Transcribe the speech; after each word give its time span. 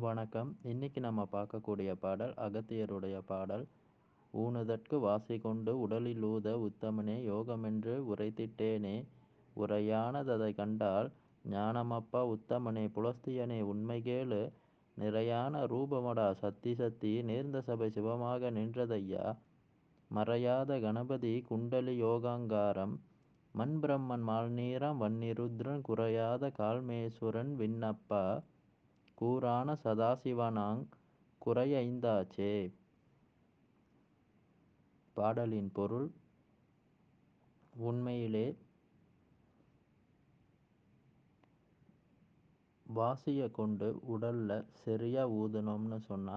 வணக்கம். 0.00 0.56
இன்னைக்கு 0.62 1.00
நம்ம 1.00 1.28
பார்க்கக்கூடிய 1.32 1.92
பாடல் 1.92 2.32
அகத்தியருடைய 2.36 3.20
பாடல். 3.26 3.66
ஊனுதற்கு 4.36 4.98
வாசை 4.98 5.38
கொண்டு 5.38 5.88
உடலிலூத 5.88 6.68
உத்தமனே 6.68 7.16
யோகமென்று 7.22 8.04
உரைத்திட்டேனே. 8.14 9.06
உரையானததை 9.56 10.54
கண்டால் 10.54 11.12
ஞானமப்பா 11.50 12.36
உத்தமனே 12.36 12.88
புலஸ்தியனே 12.94 13.60
உண்மை 13.60 14.02
கேளு. 14.04 14.52
நிறையான 15.00 15.62
ரூபமடா 15.66 16.32
சத்தி 16.32 16.74
சத்தி 16.74 17.22
நேர்ந்த 17.22 17.60
சபை 17.60 17.90
சிவமாக 17.90 18.50
நின்றதையா? 18.50 19.36
மறையாத 20.14 20.80
கணபதி 20.80 21.44
குண்டலி 21.50 21.94
யோகாங்காரம். 21.96 23.00
மண் 23.52 23.78
பிரம்மன் 23.82 24.22
மால்நீரம் 24.22 25.00
வன்னிருத்ரன் 25.00 25.80
குறையாத 25.80 26.52
கால்மேசுரன் 26.58 27.54
விண்ணப்பா? 27.56 28.42
கூரான 29.18 29.76
சதாசிவனாங் 29.84 30.82
குறையைந்தாச்சே. 31.42 32.54
பாடலின் 35.16 35.70
பொருள் 35.72 36.08
உண்மையிலே 37.74 38.46
வாசியை 42.86 43.50
கொண்டு 43.50 43.86
உடல்ல 44.14 44.50
சரியா 44.84 45.22
ஊதணும்னு 45.40 45.98
சொன்னா 46.00 46.36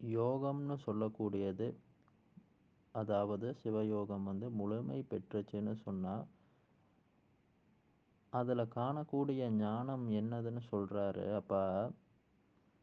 யோகம்னு 0.00 0.76
சொல்லக்கூடியது 0.86 1.68
அதாவது 2.94 3.56
சிவயோகம் 3.62 4.22
வந்து 4.22 4.50
முழுமை 4.50 4.98
பெற்றுச்சுன்னு 5.10 5.74
சொன்னா 5.84 6.14
அதில் 8.38 8.72
காணக்கூடிய 8.76 9.42
ஞானம் 9.64 10.06
என்னதுன்னு 10.20 10.62
சொல்கிறாரு 10.72 11.24
அப்போ 11.34 11.60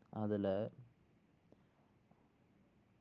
அதில் 0.10 0.54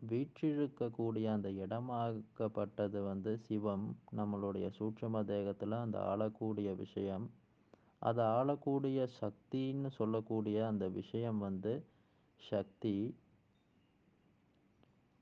வீற்றிருக்கக்கூடிய 0.00 1.26
அந்த 1.36 1.48
இடமாக்கப்பட்டது 1.62 2.98
வந்து 3.04 3.32
சிவம் 3.46 3.86
நம்மளுடைய 4.16 4.66
சூட்சம 4.78 5.24
தேகத்தில் 5.24 5.76
அந்த 5.84 5.98
ஆளக்கூடிய 6.02 6.70
விஷயம். 6.74 7.26
அதை 8.08 8.24
ஆளக்கூடிய 8.38 9.08
சக்தின்னு 9.20 9.90
சொல்லக்கூடிய 9.90 10.58
அந்த 10.66 10.88
விஷயம் 10.88 11.38
வந்து 11.38 11.74
சக்தி. 12.40 12.96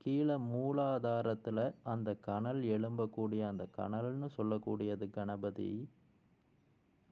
கீழே 0.03 0.37
மூலாதாரத்தில் 0.51 1.65
அந்த 1.83 2.09
கனல் 2.27 2.61
எழும்பக்கூடிய 2.75 3.41
அந்த 3.47 3.65
கனல்னு 3.77 4.29
சொல்லக்கூடியது 4.37 5.07
கணபதி. 5.09 5.71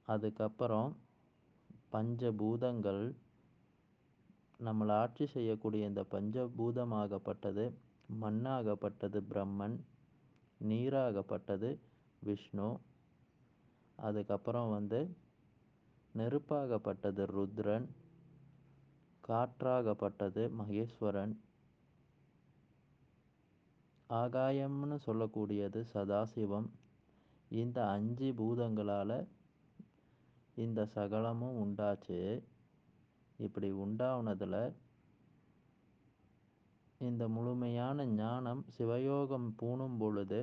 அதுக்கப்புறம் 0.08 0.90
பஞ்சபூதங்கள் 1.94 3.04
நம்மளை 4.66 4.94
ஆட்சி 5.02 5.26
செய்யக்கூடிய 5.26 5.90
இந்த 5.90 6.02
பஞ்சபூதமாகப்பட்டது 6.14 7.64
மண்ணாகப்பட்டது 8.22 9.18
பிரம்மன் 9.30 9.76
நீராகப்பட்டது 10.60 11.70
விஷ்ணு 12.22 12.68
அதுக்கப்புறம் 13.98 14.70
வந்து 14.70 15.00
நெருப்பாகப்பட்டது 16.14 17.24
ருத்ரன் 17.34 17.86
காற்றாகப்பட்டது 19.24 20.42
மகேஸ்வரன் 20.58 21.34
ஆகாயம்னு 24.10 24.96
சொல்லக்கூடியது 25.06 25.80
சதாசிவம். 25.94 26.68
இந்த 27.50 27.78
அஞ்சு 27.94 28.28
பூதங்களால் 28.38 29.18
இந்த 30.64 30.80
சகலமும் 30.94 31.56
உண்டாச்சு. 31.64 32.18
இப்படி 33.38 33.68
உண்டானதில் 33.84 34.60
இந்த 37.08 37.24
முழுமையான 37.34 38.06
ஞானம் 38.20 38.62
சிவயோகம் 38.76 39.48
பூணும் 39.60 39.98
பொழுது 40.02 40.40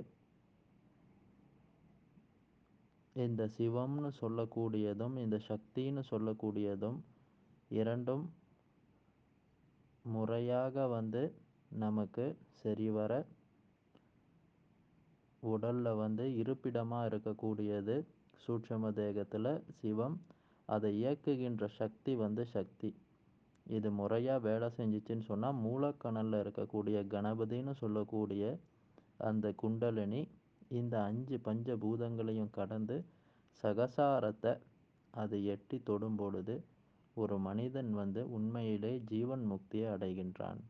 இந்த 3.25 3.41
சிவம்னு 3.57 4.09
சொல்லக்கூடியதும் 4.21 5.15
இந்த 5.23 5.37
சக்தின்னு 5.49 6.03
சொல்லக்கூடியதும் 6.11 6.97
இரண்டும் 7.79 8.25
முறையாக 10.15 10.87
வந்து 10.95 11.21
நமக்கு 11.83 12.25
சரிவர 12.63 13.11
உடலில் 15.43 15.99
வந்து 16.03 16.25
இருப்பிடமாக 16.41 17.07
இருக்கக்கூடியது. 17.09 17.95
சூட்சம 18.43 18.91
தேகத்தில் 18.93 19.51
சிவம் 19.79 20.17
அதை 20.69 20.89
இயக்குகின்ற 21.03 21.65
சக்தி 21.79 22.15
வந்து 22.15 22.43
சக்தி. 22.45 22.89
இது 23.65 23.89
முறையாக 23.91 24.39
வேலை 24.39 24.67
செஞ்சிச்சின்னு 24.77 25.25
சொன்னால் 25.29 25.55
மூலக்கணலில் 25.55 26.41
இருக்கக்கூடிய 26.43 26.97
கணபதினு 27.13 27.73
சொல்லக்கூடிய 27.73 28.43
அந்த 29.17 29.53
குண்டலினி 29.55 30.21
இந்த 30.69 30.95
அஞ்சு 31.03 31.39
பஞ்ச 31.39 31.77
பூதங்களையும் 31.77 32.55
கடந்து 32.59 32.97
சகசாரத்தை 33.63 34.53
அது 35.13 35.37
எட்டி 35.45 35.77
தொடும் 35.83 36.15
பொழுது 36.15 36.55
ஒரு 37.13 37.35
மனிதன் 37.39 37.91
வந்து 37.93 38.21
உண்மையிலே 38.29 38.93
ஜீவன் 39.05 39.43
முக்தியை 39.51 39.89
அடைகின்றான். 39.95 40.61